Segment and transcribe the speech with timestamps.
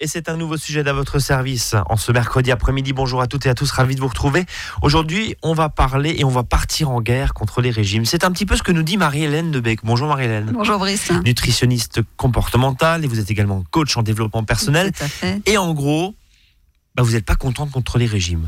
[0.00, 2.92] Et c'est un nouveau sujet à votre service en ce mercredi après-midi.
[2.92, 4.46] Bonjour à toutes et à tous, ravi de vous retrouver.
[4.80, 8.04] Aujourd'hui, on va parler et on va partir en guerre contre les régimes.
[8.04, 9.80] C'est un petit peu ce que nous dit Marie-Hélène Debec.
[9.82, 10.52] Bonjour Marie-Hélène.
[10.54, 11.10] Bonjour Brice.
[11.24, 14.92] Nutritionniste comportementale et vous êtes également coach en développement personnel.
[14.92, 15.42] Tout à fait.
[15.46, 16.14] Et en gros,
[16.94, 18.46] bah, vous n'êtes pas contente contre les régimes.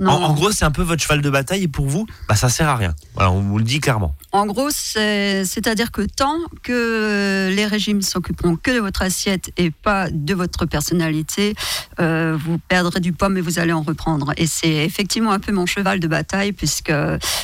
[0.00, 2.34] En, Non, en gros, c'est un peu votre cheval de bataille et pour vous, bah,
[2.34, 2.94] ça sert à rien.
[3.14, 4.14] Voilà, on vous le dit clairement.
[4.32, 9.70] en gros, c'est- c'est-à-dire que tant que les régimes s'occuperont que de votre assiette et
[9.70, 11.54] pas de votre personnalité,
[12.00, 14.32] euh, vous perdrez du poids, mais vous allez en reprendre.
[14.36, 16.92] Et c'est effectivement un peu mon cheval de bataille, puisque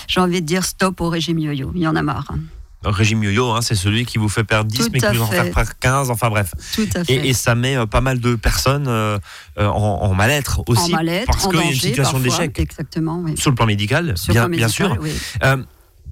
[0.08, 1.70] j'ai envie de dire stop au régime yo-yo.
[1.76, 2.32] Il y en a marre.
[2.82, 5.26] Régime yo-yo, hein, c'est celui qui vous fait perdre 10 Tout mais qui vous en
[5.26, 5.50] fait.
[5.50, 6.54] perdre 15, enfin bref.
[6.74, 7.12] Tout à fait.
[7.12, 9.18] Et, et ça met euh, pas mal de personnes euh,
[9.58, 12.58] euh, en, en mal-être en aussi, mal-être, parce en qu'il y a une situation d'échec
[12.58, 13.36] Exactement, oui.
[13.36, 14.98] sur le plan médical, Sur bien, plan bien médical, sûr.
[15.02, 15.12] oui.
[15.42, 15.58] Euh,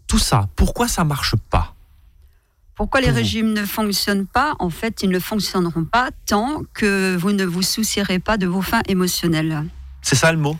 [0.06, 1.74] tout ça, pourquoi ça marche pas?
[2.74, 4.54] Pourquoi les régimes ne fonctionnent pas?
[4.60, 8.62] En fait, ils ne fonctionneront pas tant que vous ne vous soucierez pas de vos
[8.62, 9.64] fins émotionnelles.
[10.02, 10.56] C'est ça le mot?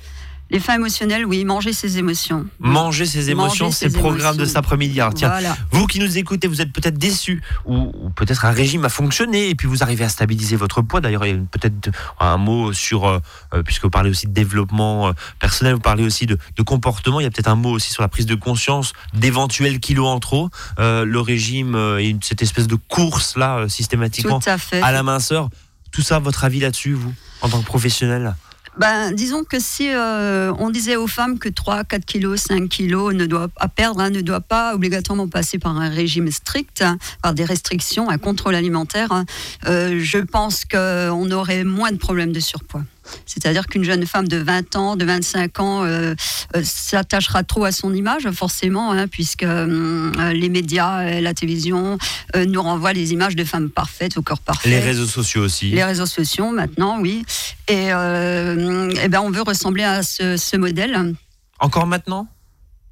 [0.51, 2.46] Les fins émotionnelles, oui, manger ses émotions.
[2.59, 4.99] Manger ses émotions, c'est le programme de cet après-midi.
[4.99, 5.54] Alors, Tiens, Voilà.
[5.73, 9.51] vous qui nous écoutez, vous êtes peut-être déçus, ou, ou peut-être un régime a fonctionné,
[9.51, 11.02] et puis vous arrivez à stabiliser votre poids.
[11.02, 13.19] D'ailleurs, il y a peut-être un mot sur, euh,
[13.52, 17.21] euh, puisque vous parlez aussi de développement euh, personnel, vous parlez aussi de, de comportement,
[17.21, 20.19] il y a peut-être un mot aussi sur la prise de conscience d'éventuels kilos en
[20.19, 20.49] trop.
[20.79, 24.80] Euh, le régime et cette espèce de course-là, systématiquement, Tout à fait.
[24.80, 25.51] à la minceur.
[25.93, 28.35] Tout ça, votre avis là-dessus, vous, en tant que professionnel?
[28.79, 33.12] Ben, disons que si euh, on disait aux femmes que 3, 4 kilos, 5 kilos
[33.12, 36.96] ne doit, à perdre hein, ne doit pas obligatoirement passer par un régime strict, hein,
[37.20, 39.24] par des restrictions, un contrôle alimentaire, hein,
[39.66, 42.85] euh, je pense qu'on aurait moins de problèmes de surpoids.
[43.26, 46.14] C'est-à-dire qu'une jeune femme de 20 ans, de 25 ans, euh,
[46.56, 51.98] euh, s'attachera trop à son image, forcément, hein, puisque hum, euh, les médias, la télévision
[52.34, 54.68] nous renvoient les images de femmes parfaites, au corps parfait.
[54.70, 55.70] Les réseaux sociaux aussi.
[55.70, 57.24] Les réseaux sociaux maintenant, oui.
[57.68, 61.14] Et, euh, eh ben, on veut ressembler à ce, ce modèle,
[61.60, 62.29] Encore maintenant?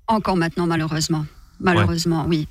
[0.09, 1.25] Encore maintenant, malheureusement.
[1.61, 2.47] Malheureusement, oui.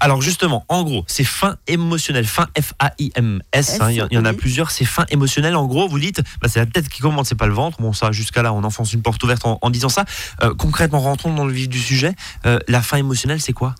[0.00, 4.18] Alors justement, en gros, c'est fin émotionnel, fin F-A-I-M-S, hein, il y, en- il y
[4.18, 5.56] en a plusieurs, c'est fin émotionnel.
[5.56, 7.80] En gros, vous dites, bah, c'est la tête qui commande, c'est pas le ventre.
[7.80, 10.04] Bon, ça, jusqu'à là, on enfonce une porte ouverte en, en disant ça.
[10.42, 12.14] Euh, concrètement, rentrons dans le vif du sujet.
[12.46, 13.74] Euh, la fin émotionnelle, c'est quoi?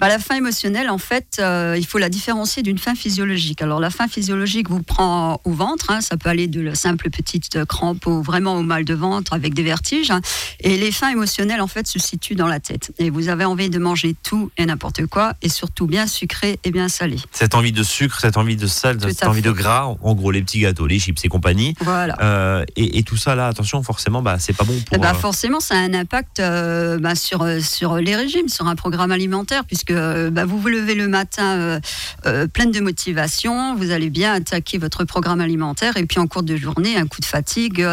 [0.00, 3.60] Bah, la faim émotionnelle, en fait, euh, il faut la différencier d'une faim physiologique.
[3.60, 7.10] Alors, la faim physiologique vous prend au ventre, hein, ça peut aller de la simple
[7.10, 10.10] petite crampe au vraiment au mal de ventre avec des vertiges.
[10.10, 10.22] hein.
[10.60, 12.92] Et les faims émotionnelles, en fait, se situent dans la tête.
[12.98, 16.70] Et vous avez envie de manger tout et n'importe quoi, et surtout bien sucré et
[16.70, 17.18] bien salé.
[17.30, 19.48] Cette envie de sucre, cette envie de sel, Tout cette envie fait.
[19.48, 21.74] de gras, en gros, les petits gâteaux, les chips et compagnie.
[21.80, 22.16] Voilà.
[22.22, 25.04] Euh, et, et tout ça, là, attention, forcément, bah, c'est pas bon pour.
[25.04, 29.66] euh, forcément, ça a un impact bah, sur, sur les régimes, sur un programme alimentaire,
[29.66, 31.80] puisque euh, bah, vous vous levez le matin euh,
[32.26, 36.42] euh, pleine de motivation, vous allez bien attaquer votre programme alimentaire, et puis en cours
[36.42, 37.86] de journée, un coup de fatigue,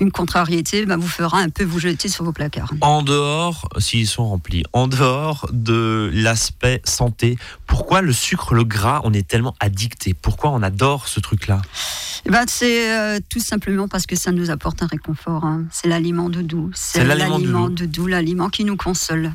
[0.00, 2.72] une contrariété, bah, vous fera un peu vous jeter sur vos placards.
[2.80, 9.00] En dehors, s'ils sont remplis, en dehors de l'aspect santé, pourquoi le sucre, le gras,
[9.04, 10.14] on est tellement addicté?
[10.14, 11.62] Pourquoi on adore ce truc-là?
[12.26, 15.44] Eh ben, c'est euh, tout simplement parce que ça nous apporte un réconfort.
[15.44, 15.64] hein.
[15.70, 16.70] C'est l'aliment doudou.
[16.74, 19.32] C'est l'aliment l'aliment doudou, l'aliment qui nous console.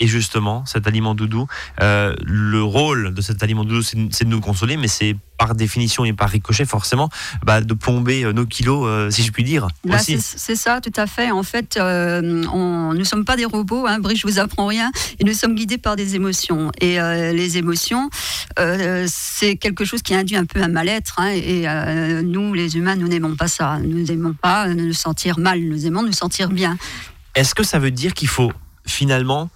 [0.00, 1.46] Et justement, cet aliment doudou,
[1.80, 6.04] euh, le rôle de cet aliment doudou, c'est de nous consoler, mais c'est par définition
[6.04, 7.08] et par ricochet forcément
[7.44, 9.68] bah, de plomber euh, nos kilos, euh, si je puis dire.
[9.84, 11.30] Bah, c'est ça, tout à fait.
[11.30, 14.66] En fait, euh, on, nous ne sommes pas des robots, hein, Brice, je vous apprends
[14.66, 16.70] rien, et nous sommes guidés par des émotions.
[16.80, 18.10] Et euh, les émotions,
[19.06, 21.14] c'est quelque chose qui induit un peu un mal-être.
[21.18, 21.66] hein, et
[22.22, 23.78] nous, les humains, nous n'aimons pas ça.
[23.78, 26.76] Nous n'aimons pas nous sentir mal, nous aimons nous sentir bien.
[27.34, 28.52] Est-ce que ça veut dire qu'il faut
[28.86, 29.50] finalement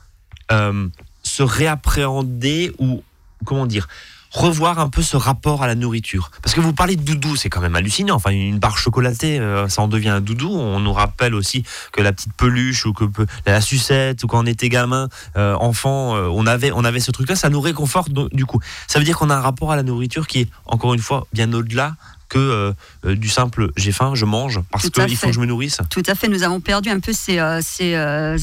[0.50, 0.88] euh,
[1.22, 3.02] se réappréhender ou
[3.44, 3.88] comment dire
[4.30, 7.50] revoir un peu ce rapport à la nourriture Parce que vous parlez de doudou, c'est
[7.50, 8.14] quand même hallucinant.
[8.14, 10.48] Enfin, une barre chocolatée, euh, ça en devient un doudou.
[10.48, 13.04] On nous rappelle aussi que la petite peluche ou que
[13.44, 17.36] la sucette ou quand on était gamin, euh, enfant, on avait on avait ce truc-là.
[17.36, 18.60] Ça nous réconforte du coup.
[18.86, 21.26] Ça veut dire qu'on a un rapport à la nourriture qui est encore une fois
[21.34, 21.96] bien au-delà
[22.32, 22.72] que euh,
[23.04, 25.76] euh, du simple j'ai faim, je mange parce qu'il faut que je me nourrisse.
[25.90, 27.94] Tout à fait, nous avons perdu un peu ces, euh, ces,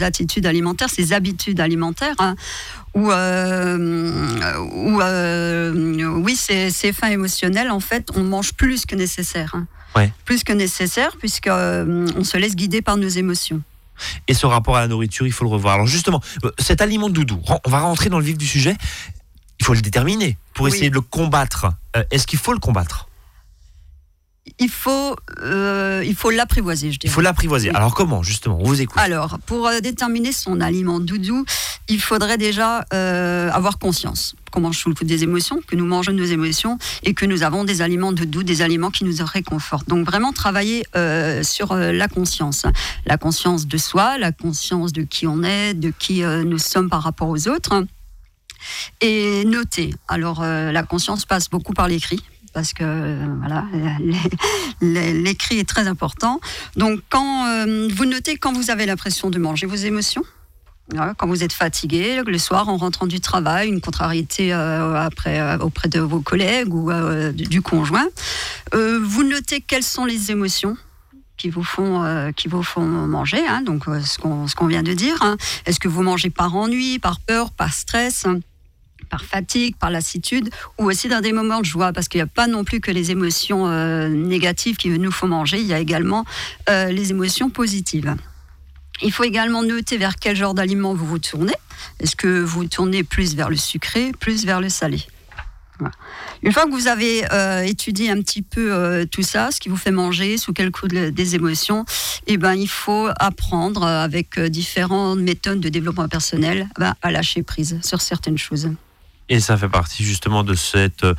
[0.04, 2.36] attitudes alimentaires, ces habitudes alimentaires, hein,
[2.94, 5.02] où, où,
[6.24, 9.56] oui, ces, ces fins émotionnelles, en fait, on mange plus que nécessaire.
[9.56, 9.68] hein.
[9.96, 10.14] Ouais.
[10.24, 13.62] Plus que nécessaire, puisque euh, on se laisse guider par nos émotions.
[14.28, 15.74] et ce rapport à la nourriture, il faut le revoir.
[15.76, 16.22] Alors justement,
[16.60, 18.76] cet aliment doudou, on va rentrer dans le vif du sujet.
[19.60, 20.72] Il faut le déterminer pour Oui.
[20.72, 21.66] essayer de le combattre.
[22.12, 23.09] Est-ce qu'il faut le combattre?
[24.60, 27.12] Il faut, euh, il faut l'apprivoiser, je dirais.
[27.12, 27.70] Il faut l'apprivoiser.
[27.70, 27.76] Oui.
[27.76, 28.98] Alors comment, justement On vous écoute.
[28.98, 31.46] Alors, pour euh, déterminer son aliment doudou,
[31.88, 35.86] il faudrait déjà euh, avoir conscience qu'on mange sous le coup des émotions, que nous
[35.86, 39.88] mangeons nos émotions et que nous avons des aliments doudou, des aliments qui nous réconfortent.
[39.88, 42.66] Donc vraiment travailler euh, sur la conscience,
[43.06, 47.04] la conscience de soi, la conscience de qui on est, de qui nous sommes par
[47.04, 47.86] rapport aux autres,
[49.02, 49.94] et noter.
[50.08, 52.24] Alors la conscience passe beaucoup par l'écrit.
[52.60, 53.64] Parce que euh, voilà,
[54.82, 56.42] l'écrit est très important.
[56.76, 60.24] Donc, quand euh, vous notez quand vous avez l'impression de manger vos émotions,
[60.94, 65.56] voilà, quand vous êtes fatigué, le soir en rentrant du travail, une contrariété euh, après,
[65.62, 66.92] auprès de vos collègues ou
[67.32, 68.08] du, conjoint,
[68.74, 70.76] vous notez quelles sont les émotions
[71.38, 74.84] qui vous font, qui vous font manger, hein, donc euh, ce qu'on ce qu'on vient
[74.84, 75.16] de dire.
[75.22, 75.38] hein.
[75.66, 78.42] Est-ce que vous mangez par ennui, par peur, par stress hein,
[79.10, 82.28] par fatigue, par lassitude, ou aussi dans des moments de joie, parce qu'il n'y a
[82.28, 85.80] pas non plus que les émotions euh, négatives qui nous font manger, il y a
[85.80, 86.26] également
[86.70, 88.16] euh, les émotions positives.
[89.02, 91.54] Il faut également noter vers quel genre d'aliment vous vous tournez.
[92.00, 95.02] Est-ce que vous tournez plus vers le sucré, plus vers le salé?
[96.44, 99.78] Une fois que vous avez euh, étudié un petit peu tout ça, ce qui vous
[99.78, 101.86] fait manger, sous quel coup de- des émotions,
[102.28, 107.80] eh ben, il faut apprendre avec différentes méthodes de développement personnel ben, à lâcher prise
[107.82, 108.70] sur certaines choses.
[109.30, 111.14] Et ça fait partie justement de cette, euh,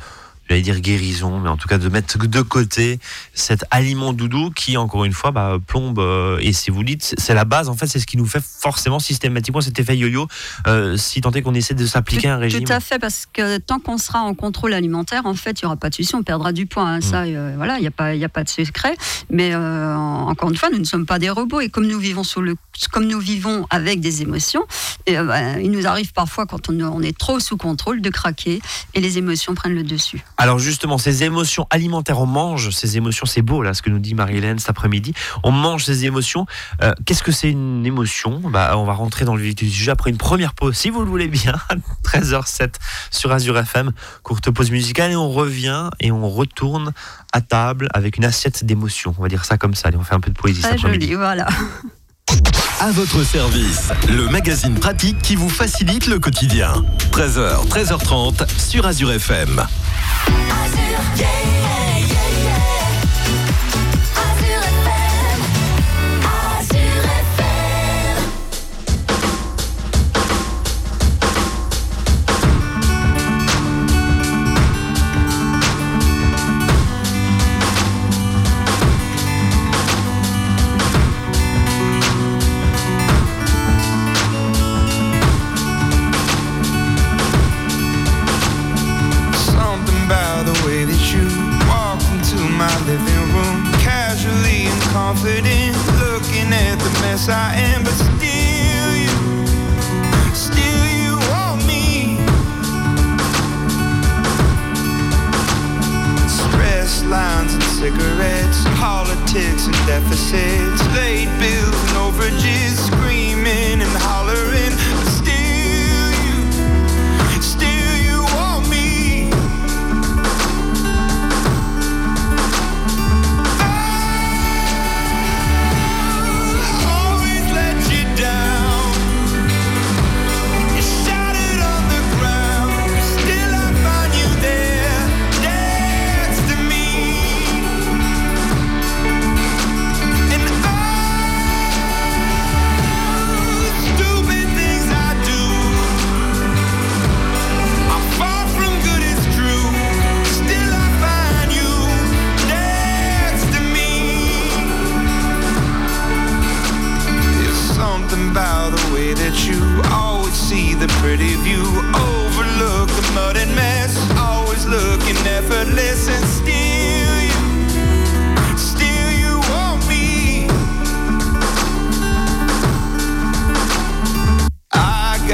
[0.51, 2.99] j'allais dire guérison, mais en tout cas de mettre de côté
[3.33, 5.99] cet aliment doudou qui, encore une fois, bah, plombe.
[5.99, 8.43] euh, et si vous dites, c'est la base, en fait, c'est ce qui nous fait
[8.43, 10.27] forcément systématiquement cet effet yo-yo,
[10.67, 12.63] euh, si tant est qu'on essaie de s'appliquer un régime.
[12.65, 15.67] Tout à fait, parce que tant qu'on sera en contrôle alimentaire, en fait, il n'y
[15.67, 16.83] aura pas de souci, on perdra du poids.
[16.83, 16.97] hein.
[16.97, 17.01] Mm.
[17.01, 18.95] Ça, euh, voilà, il n'y a, pas- y a pas de secret.
[19.29, 21.61] Mais en- encore une fois, nous ne sommes pas des robots.
[21.61, 22.55] Et comme nous vivons, sur le,
[22.91, 24.63] comme nous vivons avec des émotions,
[25.05, 28.61] et, ben, il nous arrive parfois, quand on, on est trop sous contrôle, de craquer
[28.93, 30.23] et les émotions prennent le dessus.
[30.41, 33.99] Alors justement, ces émotions alimentaires, on mange ces émotions, c'est beau là ce que nous
[33.99, 36.47] dit Marie-Hélène cet après-midi, on mange ces émotions.
[36.81, 38.41] Euh, Qu'est-ce que c'est une émotion?
[38.43, 41.01] Bah, On va rentrer dans le vif du sujet après une première pause, si vous
[41.01, 41.53] le voulez bien,
[42.03, 42.73] 13h07
[43.11, 43.91] sur Azure FM,
[44.23, 46.91] courte pause musicale et on revient et on retourne
[47.33, 50.15] à table avec une assiette d'émotions, on va dire ça comme ça, allez on fait
[50.15, 51.05] un peu de poésie cet Très après-midi.
[51.05, 51.45] joli, voilà.
[52.83, 56.73] À votre service, le magazine pratique qui vous facilite le quotidien.
[57.11, 59.63] 13h, 13h30 sur Azure FM.
[60.25, 61.60] Azure.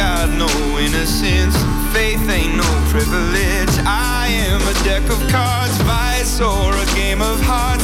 [0.07, 1.55] Got no innocence,
[1.91, 3.75] faith ain't no privilege.
[3.83, 7.76] I am a deck of cards, vice or a game of hearts,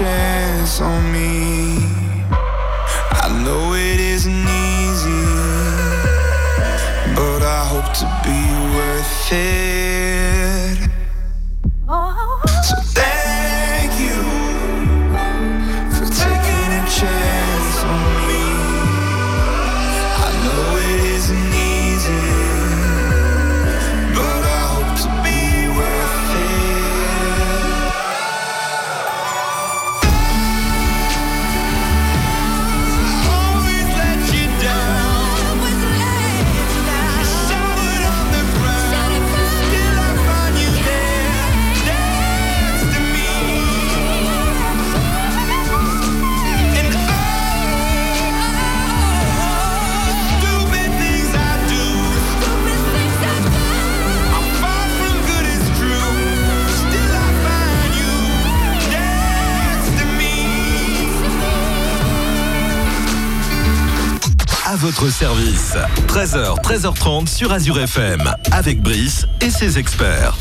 [0.00, 1.76] chance on me.
[3.22, 5.26] I know it isn't easy,
[7.14, 8.40] but I hope to be
[8.76, 9.69] worth it.
[64.80, 65.76] Votre service.
[66.06, 68.22] 13h, 13h30 sur Azure FM.
[68.50, 70.34] Avec Brice et ses experts.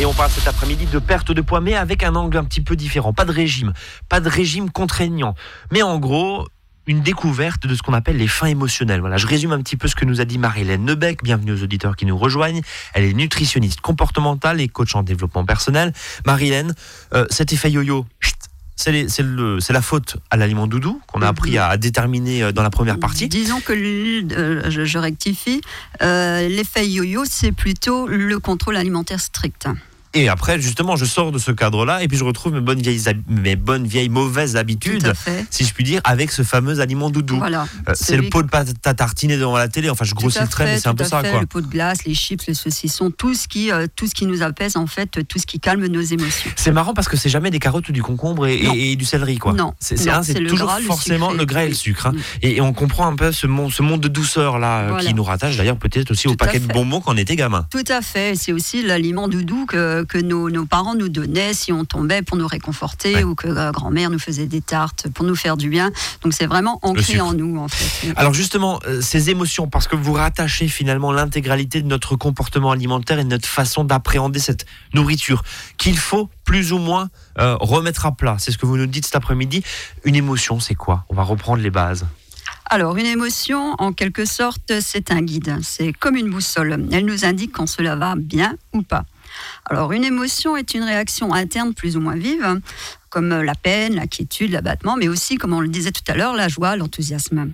[0.00, 2.62] Et on parle cet après-midi de perte de poids, mais avec un angle un petit
[2.62, 3.12] peu différent.
[3.12, 3.74] Pas de régime,
[4.08, 5.34] pas de régime contraignant.
[5.70, 6.48] Mais en gros,
[6.86, 9.00] une découverte de ce qu'on appelle les fins émotionnelles.
[9.00, 11.22] Voilà, je résume un petit peu ce que nous a dit Marie-Hélène Nebec.
[11.22, 12.62] Bienvenue aux auditeurs qui nous rejoignent.
[12.94, 15.92] Elle est nutritionniste comportementale et coach en développement personnel.
[16.24, 16.74] Marie-Hélène,
[17.12, 18.06] euh, cet effet yo-yo,
[18.76, 22.70] c'est la faute à l'aliment doudou qu'on a appris à, à déterminer euh, dans la
[22.70, 23.28] première partie.
[23.28, 25.60] Disons que euh, je, je rectifie.
[26.02, 29.68] euh, L'effet yo-yo, c'est plutôt le contrôle alimentaire strict.
[30.14, 33.02] Et après, justement, je sors de ce cadre-là et puis je retrouve mes bonnes vieilles,
[33.28, 35.12] mes bonnes vieilles mauvaises habitudes,
[35.50, 37.38] si je puis dire, avec ce fameux aliment doudou.
[37.38, 37.66] Voilà.
[37.88, 39.88] Euh, c'est le pot de pâte à tartiner devant la télé.
[39.90, 41.30] Enfin, je grossis le trait, mais c'est un peu ça, fait.
[41.30, 41.40] quoi.
[41.40, 44.26] Le pot de glace, les chips, les saucissons, tout ce qui, euh, tout ce qui
[44.26, 46.50] nous apaise en fait, tout ce qui calme nos émotions.
[46.56, 48.74] C'est marrant parce que c'est jamais des carottes ou du concombre et, Non.
[48.74, 49.52] et- et du céleri, quoi.
[49.54, 49.72] Non.
[49.80, 49.96] C'est
[50.38, 51.38] le toujours gras, le forcément sucré.
[51.38, 52.06] le gras et le sucre.
[52.06, 52.12] hein.
[52.12, 52.18] Mm.
[52.42, 55.04] Et, et on comprend un peu ce monde, ce monde de douceur là euh, Voilà.
[55.08, 57.66] qui nous rattache d'ailleurs peut-être aussi au Tout paquet de bonbons quand on était gamin.
[57.70, 58.34] Tout à fait.
[58.36, 62.36] C'est aussi l'aliment doudou que, que nos, nos parents nous donnaient si on tombait pour
[62.36, 63.24] nous réconforter Ouais.
[63.24, 65.90] ou que euh, grand-mère nous faisait des tartes pour nous faire du bien.
[66.22, 68.12] Donc c'est vraiment ancré en nous en fait.
[68.16, 73.18] Alors justement, euh, ces émotions, parce que vous rattachez finalement l'intégralité de notre comportement alimentaire
[73.18, 75.42] et de notre façon d'appréhender cette nourriture,
[75.78, 78.36] qu'il faut plus ou moins euh, remettre à plat.
[78.38, 79.62] C'est ce que vous nous dites cet après-midi.
[80.04, 81.04] Une émotion, c'est quoi?
[81.08, 82.06] On va reprendre les bases.
[82.70, 85.58] Alors, une émotion, en quelque sorte, c'est un guide.
[85.62, 86.86] C'est comme une boussole.
[86.90, 89.04] Elle nous indique quand cela va bien ou pas.
[89.68, 92.60] Alors, une émotion est une réaction interne plus ou moins vive,
[93.10, 96.48] comme la peine, l'inquiétude, l'abattement, mais aussi, comme on le disait tout à l'heure, la
[96.48, 97.52] joie, l'enthousiasme.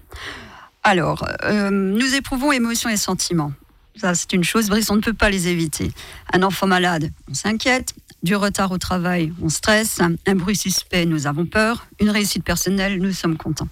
[0.83, 3.53] Alors, euh, nous éprouvons émotions et sentiments.
[3.97, 5.91] Ça, c'est une chose, Brice, on ne peut pas les éviter.
[6.33, 7.95] Un enfant malade, on s'inquiète.
[8.23, 10.01] Du retard au travail, on stresse.
[10.01, 11.87] Un bruit suspect, nous avons peur.
[12.01, 13.69] Une réussite personnelle, nous sommes contents.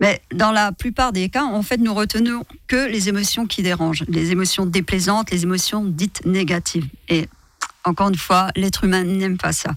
[0.00, 4.04] Mais dans la plupart des cas, en fait, nous retenons que les émotions qui dérangent,
[4.08, 6.88] les émotions déplaisantes, les émotions dites négatives.
[7.08, 7.28] Et
[7.84, 9.74] encore une fois, l'être humain n'aime pas ça.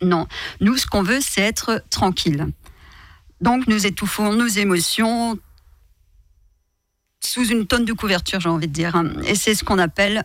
[0.00, 0.26] Non,
[0.60, 2.46] nous, ce qu'on veut, c'est être tranquille.
[3.40, 5.38] Donc, nous étouffons nos émotions
[7.20, 9.00] sous une tonne de couverture, j'ai envie de dire.
[9.26, 10.24] Et c'est ce qu'on appelle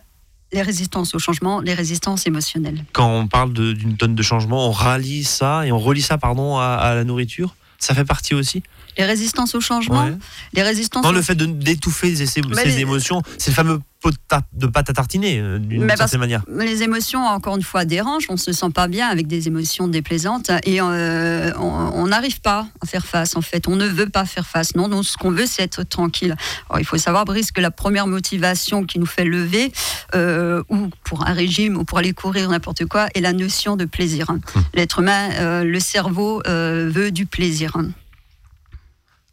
[0.52, 2.84] les résistances au changement, les résistances émotionnelles.
[2.92, 6.58] Quand on parle d'une tonne de changement, on rallie ça et on relie ça pardon,
[6.58, 7.56] à la nourriture?
[7.78, 8.62] Ça fait partie aussi?
[8.98, 10.14] Les résistances au changement, Ouais.
[10.52, 14.16] les résistances Non, le fait de- d'étouffer ces, les- émotions, c'est le fameux pot de,
[14.28, 16.42] ta- de pâte à tartiner, euh, d'une certaine manière.
[16.48, 18.26] Les émotions, encore une fois, dérangent.
[18.28, 22.86] On se sent pas bien avec des émotions déplaisantes et euh, on n'arrive pas à
[22.86, 23.34] faire face.
[23.36, 24.74] En fait, on ne veut pas faire face.
[24.76, 26.36] Non, ce qu'on veut, c'est être tranquille.
[26.68, 29.72] Alors, il faut savoir, Brice, que la première motivation qui nous fait lever,
[30.14, 33.86] euh, ou pour un régime, ou pour aller courir, n'importe quoi, est la notion de
[33.86, 34.26] plaisir.
[34.74, 37.72] L'être humain, euh, le cerveau veut du plaisir.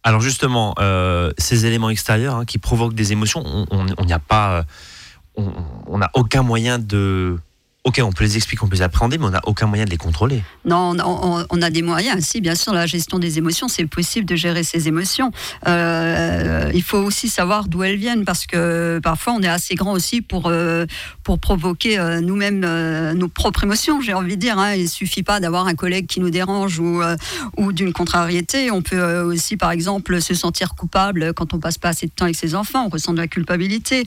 [0.04, 4.66] Alors justement, euh, ces éléments extérieurs hein, qui provoquent des émotions, on n'y a pas,
[5.38, 5.44] euh,
[5.86, 7.38] on n'a aucun moyen de,
[7.84, 9.90] ok, on peut les expliquer, on peut les appréhender, mais on n'a aucun moyen de
[9.90, 10.44] les contrôler.
[10.66, 10.96] Non,
[11.50, 12.24] on a, des moyens.
[12.24, 15.32] Si, bien sûr, la gestion des émotions, c'est possible de gérer ses émotions.
[15.68, 19.94] Euh, il faut aussi savoir d'où elles viennent parce que parfois on est assez grand
[19.94, 20.86] aussi pour, euh,
[21.24, 22.60] pour provoquer euh, nous-mêmes
[23.14, 24.60] nos propres émotions, j'ai envie de dire.
[24.60, 24.74] hein.
[24.74, 27.02] Il suffit pas d'avoir un collègue qui nous dérange ou,
[27.58, 28.70] ou d'une contrariété.
[28.70, 32.26] On peut aussi, par exemple, se sentir coupable quand on passe pas assez de temps
[32.26, 32.86] avec ses enfants.
[32.86, 34.06] On ressent de la culpabilité.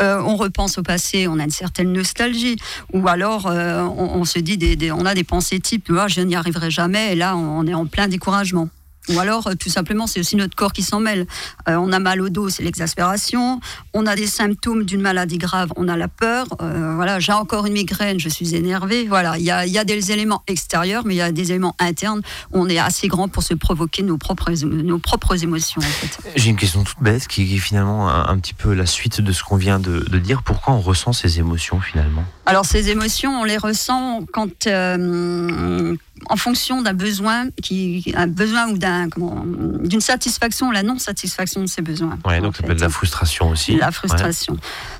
[0.00, 2.56] On repense au passé, on a une certaine nostalgie.
[2.92, 4.58] Ou alors, euh, on, se dit,
[4.90, 7.12] on a des pensées type, je n'y arriverai jamais.
[7.12, 8.68] Et là, on est en plein découragement.
[9.10, 11.26] Ou alors, euh, tout simplement, c'est aussi notre corps qui s'en mêle.
[11.68, 13.60] Euh, on a mal au dos, c'est l'exaspération.
[13.92, 16.46] On a des symptômes d'une maladie grave, on a la peur.
[16.62, 19.06] Euh, voilà, j'ai encore une migraine, je suis énervé.
[19.06, 21.50] Voilà, il y a, il y a des éléments extérieurs, mais il y a des
[21.50, 22.22] éléments internes.
[22.52, 25.80] On est assez grand pour se provoquer nos propres, nos propres émotions.
[25.80, 26.18] En fait.
[26.36, 29.32] J'ai une question toute bête qui est finalement un, un petit peu la suite de
[29.32, 30.42] ce qu'on vient de, de dire.
[30.42, 32.24] Pourquoi on ressent ces émotions finalement?
[32.46, 35.96] Alors, ces émotions, on les ressent quand, euh,
[36.26, 38.93] en fonction d'un besoin, qui, un besoin ou d'un,
[39.82, 42.18] d'une satisfaction, ou la non-satisfaction de ces besoins.
[42.24, 42.66] Ouais, en donc ça fait.
[42.66, 43.76] peut être de la frustration aussi.
[43.76, 43.92] La Ouais.
[43.92, 44.56] frustration.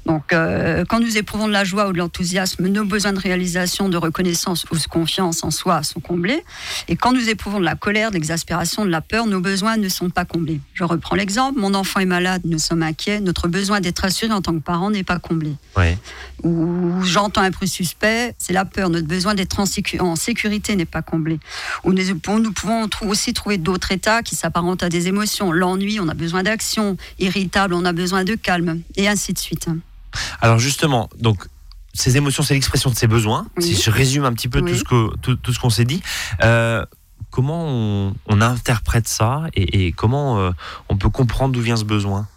[0.07, 3.89] Donc, euh, quand nous éprouvons de la joie ou de l'enthousiasme, nos besoins de réalisation,
[3.89, 6.45] de reconnaissance ou de confiance en soi sont comblés.
[6.89, 9.89] Et quand nous éprouvons de la colère, de l'exaspération, de la peur, nos besoins ne
[9.89, 10.61] sont pas comblés.
[10.75, 11.59] Je reprends l'exemple.
[11.59, 13.21] Mon enfant est malade, nous sommes inquiets.
[13.21, 15.55] Notre besoin d'être assuré en tant que parent n'est pas comblé.
[15.77, 15.97] Ouais.
[16.43, 18.91] Ou j'entends un bruit suspect, c'est la peur.
[18.91, 21.39] Notre besoin d'être en, sécu- en sécurité n'est pas comblé.
[21.85, 22.03] Ou nous,
[22.39, 25.53] nous pouvons aussi trouver d'autres états qui s'apparentent à des émotions.
[25.53, 26.97] L'ennui, on a besoin d'action.
[27.19, 28.81] Irritable, on a besoin de calme.
[28.97, 29.69] Et ainsi de suite.
[30.41, 31.47] Alors justement, donc
[31.93, 33.47] ces émotions, c'est l'expression de ses besoins.
[33.57, 33.65] Oui.
[33.65, 36.03] Si je résume un petit peu tout ce que tout, tout ce qu'on s'est dit,
[36.43, 36.85] euh,
[37.31, 40.51] comment on, on interprète ça et, et comment euh,
[40.89, 42.29] on peut comprendre d'où vient ce besoin?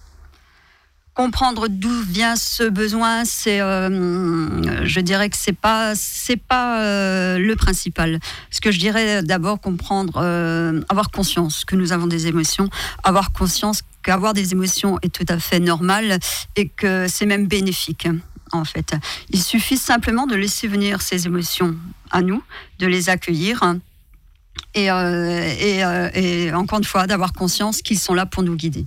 [1.18, 7.40] Comprendre d'où vient ce besoin, c'est, euh, je dirais que c'est pas, c'est pas euh,
[7.40, 8.20] le principal.
[8.52, 12.70] Ce que je dirais d'abord comprendre, euh, avoir conscience que nous avons des émotions,
[13.04, 16.20] avoir conscience qu'avoir des émotions est tout à fait normal
[16.56, 18.08] et que c'est même bénéfique.
[18.52, 18.94] En fait,
[19.32, 21.76] il suffit simplement de laisser venir ces émotions
[22.12, 22.44] à nous,
[22.78, 23.74] de les accueillir
[24.76, 25.80] et, et,
[26.14, 28.86] et encore une fois d'avoir conscience qu'ils sont là pour nous guider.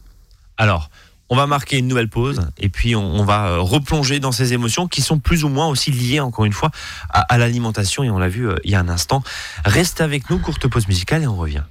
[0.58, 0.90] Alors,
[1.30, 4.88] on va marquer une nouvelle pause et puis on, va euh, replonger dans ces émotions
[4.88, 6.70] qui sont plus ou moins aussi liées, encore une fois,
[7.08, 9.22] à, à l'alimentation et on l'a vu euh, il y a un instant.
[9.64, 11.62] Restez avec nous, courte pause musicale et on revient.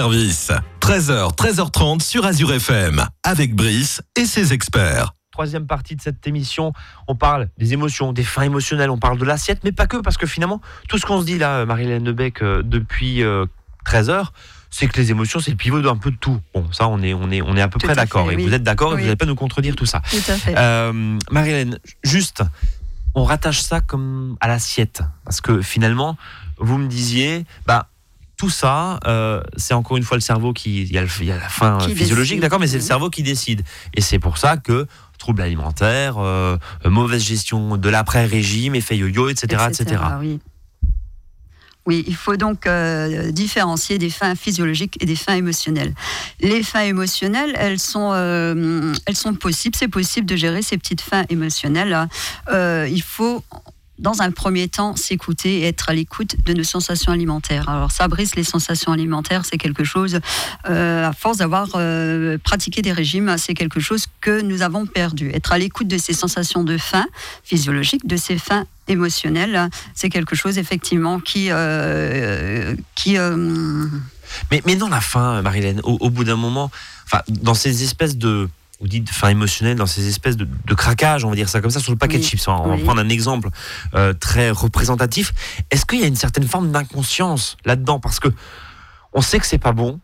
[0.00, 0.50] Service.
[0.80, 5.12] 13h, 13h30 sur Azure FM, avec Brice et ses experts.
[5.30, 6.72] Troisième partie de cette émission,
[7.06, 10.16] on parle des émotions, des fins émotionnelles, on parle de l'assiette, mais pas que, parce
[10.16, 13.22] que finalement, tout ce qu'on se dit là, Marie-Hélène Debec, euh, depuis
[13.84, 14.32] 13 heures,
[14.70, 16.40] c'est que les émotions, c'est le pivot d'un peu de tout.
[16.54, 18.32] Bon, ça, on est, on est, on est à peu Tout près d'accord.
[18.32, 18.46] Et oui.
[18.46, 20.00] vous êtes d'accord et vous n'allez pas nous contredire tout ça.
[20.08, 20.54] Tout à fait.
[20.56, 22.42] Euh, Marie-Hélène, juste,
[23.14, 25.02] on rattache ça comme à l'assiette.
[25.26, 26.16] Parce que finalement,
[26.56, 27.90] vous me disiez, bah,
[28.40, 30.82] tout ça, euh, c'est encore une fois le cerveau qui.
[30.84, 32.78] Il y a, le- il y a la fin Qui euh, physiologique, d'accord, mais c'est
[32.78, 33.62] le cerveau qui décide.
[33.94, 34.86] Et c'est pour ça que
[35.18, 40.00] troubles alimentaires, euh, mauvaise gestion de l'après-régime, effet yo-yo, etc., etc.
[40.20, 40.40] Oui.
[41.86, 45.94] Oui, il faut donc euh, différencier des fins physiologiques et des fins émotionnelles.
[46.40, 49.74] Les fins émotionnelles, elles sont, euh, elles sont possibles.
[49.76, 52.06] C'est possible de gérer ces petites fins émotionnelles.
[52.52, 53.42] Euh, il faut,
[54.00, 57.68] dans un premier temps, s'écouter et être à l'écoute de nos sensations alimentaires.
[57.68, 60.20] Alors, ça brise les sensations alimentaires, c'est quelque chose,
[60.68, 65.30] euh, à force d'avoir euh, pratiqué des régimes, c'est quelque chose que nous avons perdu.
[65.34, 67.06] Être à l'écoute de ces sensations de faim
[67.44, 72.74] physiologiques, de ces fins émotionnelles, c'est quelque chose effectivement qui, euh,
[74.50, 76.70] Mais, mais dans la fin, Marilène, au, au bout d'un moment,
[77.28, 78.48] dans ces espèces de.
[78.80, 81.70] Vous dites fin émotionnelle, dans ces espèces de, de craquage, on va dire ça comme
[81.70, 82.48] ça, sur le paquet Oui, de chips.
[82.48, 82.56] hein.
[82.64, 82.78] On oui.
[82.78, 83.50] va prendre un exemple
[83.94, 85.32] euh, très représentatif.
[85.70, 88.00] Est-ce qu'il y a une certaine forme d'inconscience là-dedans?
[88.00, 88.28] Parce que
[89.12, 90.00] on sait que c'est pas bon,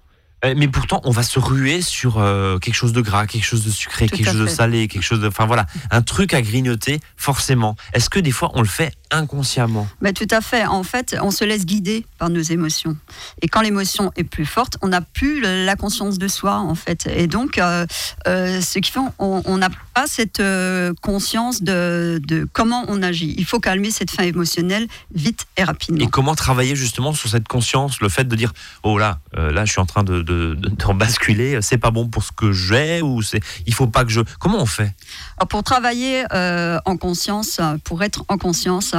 [0.54, 3.70] mais pourtant on va se ruer sur euh, quelque chose de gras, quelque chose de
[3.70, 5.28] sucré, Tout quelque chose de salé, quelque chose de.
[5.28, 7.76] Enfin voilà, un truc à grignoter, forcément.
[7.92, 9.88] Est-ce que des fois on le fait inconsciemment?
[10.00, 10.66] Mais tout à fait.
[10.66, 12.96] En fait, on se laisse guider par nos émotions.
[13.42, 17.06] Et quand l'émotion est plus forte, on n'a plus la conscience de soi, en fait.
[17.06, 17.86] Et donc, euh,
[18.26, 23.34] euh, ce qui fait, on n'a pas cette euh, conscience de, de comment on agit.
[23.38, 26.04] Il faut calmer cette fin émotionnelle vite et rapidement.
[26.04, 29.64] Et comment travailler justement sur cette conscience, le fait de dire oh là, euh, là
[29.64, 33.02] je suis en train de, de, de, basculer, c'est pas bon pour ce que j'ai
[33.02, 34.20] ou c'est il faut pas que je.
[34.38, 34.94] Comment on fait?
[35.36, 38.94] Alors, pour travailler euh, en conscience, pour être en conscience,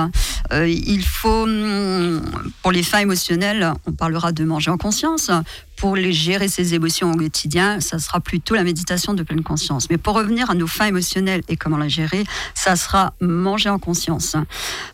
[0.52, 2.22] euh, il faut, hum,
[2.62, 5.32] pour les fins émotionnelles, on parlera de manger en conscience.
[5.78, 9.92] Pour les gérer ses émotions au quotidien, ça sera plutôt la méditation de pleine conscience.
[9.92, 12.24] Mais pour revenir à nos fins émotionnelles et comment la gérer,
[12.56, 14.36] ça sera manger en conscience.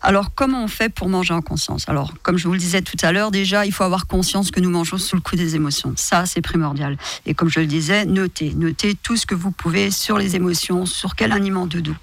[0.02, 1.88] Alors, comment on fait pour manger en conscience?
[1.88, 4.60] Alors, comme je vous le disais tout à l'heure, déjà, il faut avoir conscience que
[4.60, 5.94] nous mangeons sous le coup des émotions.
[5.96, 6.98] Ça, c'est primordial.
[7.24, 10.84] Et comme je le disais, notez, notez tout ce que vous pouvez sur les émotions,
[10.84, 11.96] sur quel aliment de doux.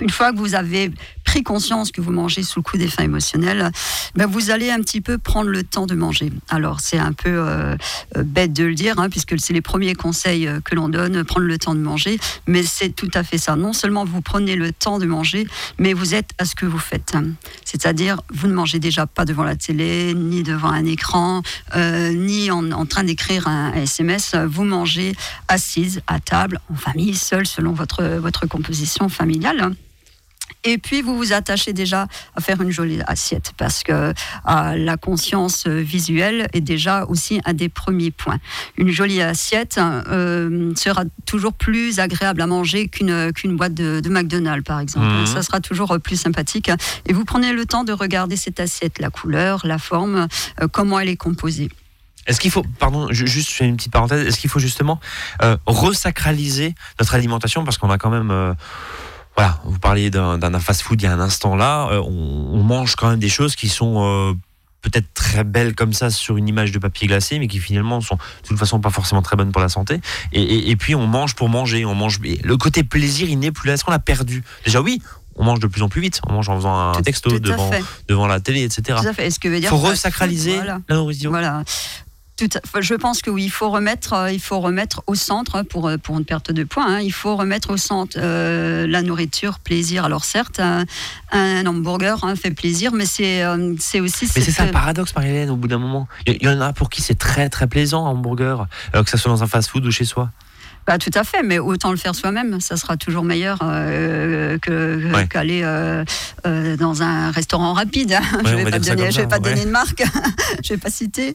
[0.00, 0.92] Une fois que vous avez
[1.26, 3.70] pris conscience que vous mangez sous le coup des fins émotionnelles,
[4.14, 6.32] ben vous allez un petit peu prendre le temps de manger.
[6.48, 7.76] Alors c'est un peu euh,
[8.16, 11.24] euh, bête de le dire, hein, puisque c'est les premiers conseils euh, que l'on donne,
[11.24, 13.56] prendre le temps de manger, mais c'est tout à fait ça.
[13.56, 15.46] Non seulement vous prenez le temps de manger,
[15.78, 17.14] mais vous êtes à ce que vous faites.
[17.64, 21.42] C'est-à-dire, vous ne mangez déjà pas devant la télé, ni devant un écran,
[21.76, 24.34] ni en, en train d'écrire un SMS.
[24.46, 25.14] Vous mangez
[25.48, 29.74] assise, à table, en famille, seul, selon votre, votre composition familiale.
[30.64, 34.12] Et puis vous vous attachez déjà à faire une jolie assiette parce que euh,
[34.76, 38.38] la conscience visuelle est déjà aussi un des premiers points.
[38.76, 44.08] Une jolie assiette euh, sera toujours plus agréable à manger qu'une qu'une boîte de, de
[44.08, 45.06] McDonald's par exemple.
[45.06, 45.26] Mhm.
[45.26, 46.70] Ça sera toujours euh, plus sympathique.
[47.06, 50.26] Et vous prenez le temps de regarder cette assiette, la couleur, la forme,
[50.60, 51.70] euh, comment elle est composée.
[52.26, 54.98] Est-ce qu'il faut, pardon, ju- juste je fais une petite parenthèse, est-ce qu'il faut justement
[55.42, 57.62] euh, resacraliser notre alimentation?
[57.62, 58.52] Parce qu'on a quand même, euh,
[59.36, 62.96] voilà, vous parliez d'un fast-food il y a un instant là, euh, on, on mange
[62.96, 64.32] quand même des choses qui sont euh,
[64.82, 68.14] peut-être très belles comme ça sur une image de papier glacé, mais qui finalement sont
[68.16, 70.00] de toute façon pas forcément très bonnes pour la santé.
[70.32, 72.18] Et, et- et puis on mange pour manger, on mange.
[72.20, 73.74] Le côté plaisir, il n'est plus là.
[73.74, 74.42] Est-ce qu'on l'a perdu?
[74.64, 75.02] Déjà oui,
[75.34, 76.20] on mange de plus en plus vite.
[76.28, 77.70] On mange en faisant un Tout- texto tout devant,
[78.08, 78.98] devant la télé, etc.
[79.02, 79.26] Tout à fait.
[79.26, 80.78] Et ce que veut Il dire faut resacraliser voilà.
[80.88, 81.30] la nourriture.
[81.30, 81.62] Voilà.
[82.36, 85.14] Tout à- enfin, je pense que oui, il faut remettre, euh, il faut remettre au
[85.14, 86.84] centre pour euh, pour une perte de poids.
[86.86, 90.04] hein, il faut remettre au centre euh, la nourriture, plaisir.
[90.04, 90.84] Alors certes, un,
[91.32, 94.28] un hamburger hein, fait plaisir, mais c'est euh, c'est aussi.
[94.36, 96.08] Mais c'est ça le paradoxe, Marie-Hélène, au bout d'un moment.
[96.26, 99.30] Il y, en a pour qui c'est très très plaisant, un hamburger, que ça soit
[99.30, 100.30] dans un fast-food ou chez soi.
[100.86, 105.10] Bah, tout à fait, mais autant le faire soi-même, ça sera toujours meilleur euh, que
[105.12, 105.26] Ouais.
[105.26, 106.04] qu'aller euh,
[106.46, 108.12] euh, dans un restaurant rapide.
[108.12, 108.20] hein.
[108.44, 109.40] je va vais pas donner, comme je vais ça, pas ouais.
[109.54, 110.04] donner de marque,
[110.62, 111.34] je vais pas citer.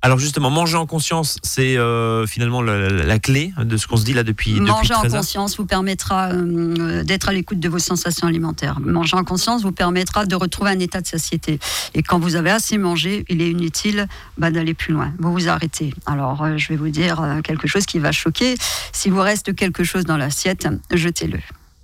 [0.00, 3.96] Alors justement, manger en conscience, c'est euh, finalement le- la, la clé de ce qu'on
[3.96, 5.20] se dit là depuis, depuis Manger en 13 heures.
[5.22, 8.78] conscience vous permettra euh, d'être à l'écoute de vos sensations alimentaires.
[8.80, 11.58] Manger en conscience vous permettra de retrouver un état de satiété.
[11.94, 14.06] Et quand vous avez assez mangé, il est inutile
[14.38, 15.12] bah, d'aller plus loin.
[15.18, 15.92] Vous vous arrêtez.
[16.06, 18.54] Alors, euh, je vais vous dire quelque chose qui va choquer.
[18.92, 21.38] Si vous reste quelque chose dans l'assiette, jetez-le.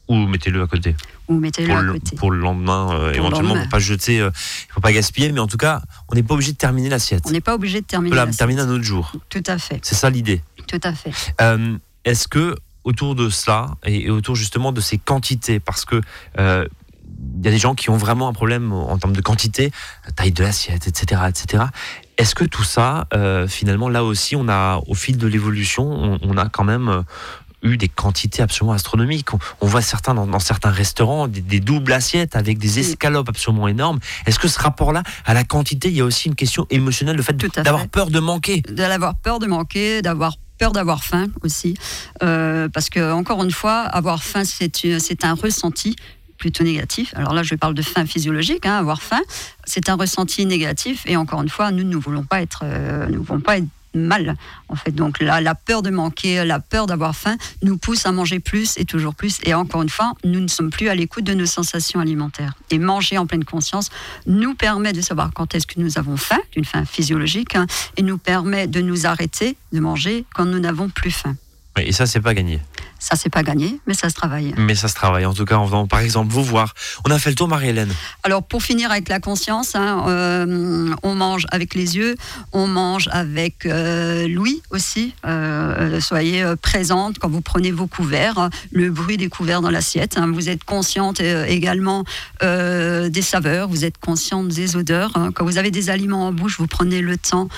[0.09, 0.95] Ou mettez-le à côté.
[1.29, 2.17] ou mettez-le Pour à le, côté.
[2.17, 4.31] pour le lendemain, euh, le éventuellement, faut pas jeter, euh,
[4.69, 7.23] faut pas gaspiller, mais en tout cas, on n'est pas obligé de terminer l'assiette.
[7.27, 8.11] On n'est pas obligé de On terminer.
[8.11, 9.13] peut la terminer un autre jour.
[9.31, 10.43] Tout à fait, C'est ça l'idée.
[10.69, 11.13] tout à fait.
[11.41, 16.01] Euh, Est-ce que autour de cela et, et autour justement de ces quantités, parce que
[16.39, 19.71] il y a des gens qui ont vraiment un problème en termes de quantité,
[20.17, 21.65] taille de l'assiette, etc., etc.
[22.19, 26.19] Est-ce que tout ça, euh, finalement, là aussi, on a, au fil de l'évolution, on,
[26.23, 27.03] on a quand même
[27.65, 29.35] eu des quantités absolument astronomiques.
[29.35, 33.29] On, on voit certains dans, dans certains restaurants des, des doubles assiettes avec des escalopes
[33.29, 33.99] absolument énormes.
[34.27, 37.23] Est-ce que ce rapport-là à la quantité, il y a aussi une question émotionnelle, le
[37.23, 38.63] fait d'avoir peur de manquer?
[38.69, 41.77] D'avoir peur de manquer, d'avoir peur d'avoir faim aussi.
[42.23, 45.97] Euh, parce que, encore une fois, avoir faim, c'est un ressenti
[46.39, 47.13] plutôt négatif.
[47.17, 49.21] Alors là, je parle de faim physiologique, hein, avoir faim,
[49.65, 51.03] c'est un ressenti négatif.
[51.07, 53.67] Et encore une fois, nous ne voulons pas être, euh, nous ne voulons pas être
[53.95, 54.37] mal.
[54.69, 58.13] En fait donc la, la peur de manquer la peur d'avoir faim nous pousse à
[58.13, 59.39] manger plus et toujours plus.
[59.45, 62.55] Et encore une fois nous ne sommes plus à l'écoute de nos sensations alimentaires.
[62.71, 63.91] Et manger en pleine conscience
[64.27, 68.03] nous permet de savoir quand est-ce que nous avons faim d'une faim physiologique hein, et
[68.03, 71.37] nous permet de nous arrêter de manger quand nous n'avons plus faim.
[71.77, 72.61] Et ça, c'est pas gagné.
[73.05, 75.57] Ça c'est pas gagné mais ça se travaille Mais ça se travaille, en tout cas
[75.57, 76.75] en venant par exemple vous voir.
[77.07, 77.93] On a fait le tour, Marie-Hélène.
[78.23, 82.15] Alors pour finir avec la conscience, hein, euh, on mange avec les yeux,
[82.53, 85.15] on mange avec euh, l'ouïe aussi.
[85.27, 90.17] Euh, soyez euh, présente quand vous prenez vos couverts, le bruit des couverts dans l'assiette.
[90.19, 90.31] hein.
[90.33, 92.05] vous êtes consciente également
[92.43, 95.13] des saveurs, vous êtes consciente des odeurs.
[95.17, 95.31] hein.
[95.35, 97.49] Quand vous avez des aliments en bouche, vous prenez le temps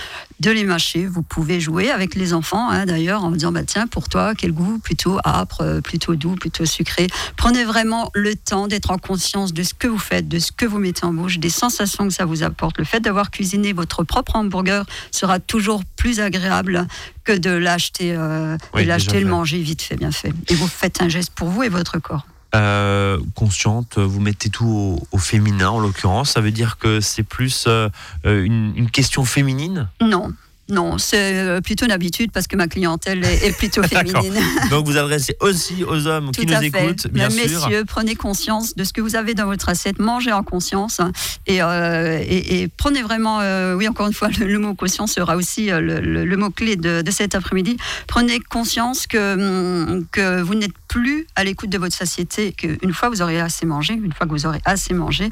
[0.41, 1.07] de les mâcher.
[1.07, 4.79] Vous pouvez jouer avec les enfants d'ailleurs en disant bah, tiens pour toi quel goût?
[4.83, 7.07] Plutôt âpre, euh, plutôt doux, plutôt sucré.
[7.37, 10.67] Prenez vraiment le temps d'être en conscience de ce que vous faites, de ce que
[10.67, 12.79] vous mettez en bouche, des sensations que ça vous apporte.
[12.79, 16.87] Le fait d'avoir cuisiné votre propre hamburger sera toujours plus agréable
[17.25, 20.33] que de l'acheter euh, Oui, et l'acheter le manger vite fait, bien fait.
[20.49, 22.27] Et vous faites un geste pour vous et votre corps.
[22.55, 26.31] Euh, consciente, vous mettez tout au, au féminin en l'occurrence.
[26.31, 27.89] Ça veut dire que c'est plus euh,
[28.25, 29.89] euh, une, une question féminine?
[30.01, 30.33] Non.
[30.69, 34.35] Non, c'est euh, plutôt une habitude parce que ma clientèle est, est plutôt féminine.
[34.71, 36.67] Donc vous adressez aussi aux hommes qui nous fait.
[36.67, 37.61] écoutent, bien Mais sûr.
[37.69, 41.13] Messieurs, prenez conscience de ce que vous avez dans votre assiette, mangez en conscience hein,
[41.47, 45.13] et, euh, et, et prenez vraiment, euh, oui, encore une fois, le, le mot conscience
[45.13, 47.77] sera aussi le, le- le mot-clé de, de cet après-midi.
[48.09, 53.09] Prenez conscience que, hum, que vous n'êtes plus à l'écoute de votre satiété, qu'une fois
[53.09, 55.29] vous aurez assez mangé, une fois que vous aurez assez mangé,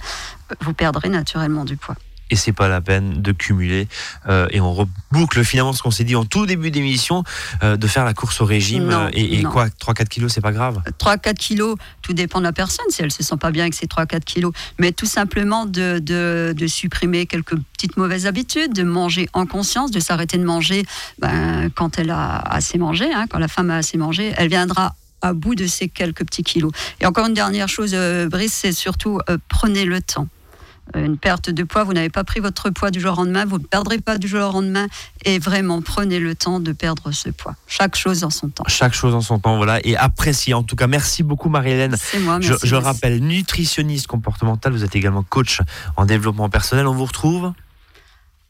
[0.60, 1.96] vous perdrez naturellement du poids.
[2.30, 3.88] Et c'est pas la peine de cumuler.
[4.28, 7.22] Euh, et on reboucle finalement ce qu'on s'est dit en tout début d'émission,
[7.62, 8.86] euh, de faire la course au régime.
[8.86, 9.50] Non, euh, et, et non.
[9.50, 13.12] quoi 3-4 kilos, c'est pas grave 3-4 kilos, tout dépend de la personne, si elle
[13.12, 17.26] se sent pas bien avec ses 3-4 kilos, mais tout simplement de, de, de supprimer
[17.26, 20.84] quelques petites mauvaises habitudes, de manger en conscience, de s'arrêter de manger
[21.18, 24.94] ben, quand elle a assez mangé, hein, quand la femme a assez mangé, elle viendra
[25.22, 26.72] à bout de ces quelques petits kilos.
[27.00, 30.28] Et encore une dernière chose, euh, Brice, c'est surtout prenez le temps.
[30.94, 33.46] Euh, Une perte de poids, vous n'avez pas pris votre poids du jour au lendemain,
[33.46, 34.86] vous ne perdrez pas du jour au lendemain,
[35.24, 37.54] et vraiment prenez le temps de perdre ce poids.
[37.66, 38.64] Chaque chose en son temps.
[38.68, 39.80] Chaque chose en son temps, voilà.
[39.86, 40.52] Et appréciez.
[40.52, 41.96] En tout cas, merci beaucoup, Marie-Hélène.
[41.98, 42.66] C'est moi, Je, merci.
[42.66, 45.60] je rappelle, nutritionniste comportemental, vous êtes également coach
[45.96, 46.86] en développement personnel.
[46.86, 47.52] On vous retrouve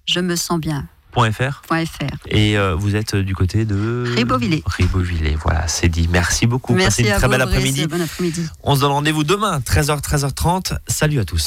[0.07, 0.87] Je me sens bien.
[1.17, 2.17] .fr .fr.
[2.27, 4.65] et euh, vous êtes du côté de Ribeauvillé.
[4.67, 6.09] Ribeauvillé, voilà, c'est dit.
[6.11, 6.73] Merci beaucoup.
[6.75, 7.87] Passez Merci une à très vous, belle après-midi.
[7.87, 8.45] Bon après-midi.
[8.65, 10.77] On se donne rendez-vous demain, 13h, 13h30.
[10.89, 11.47] Salut à tous.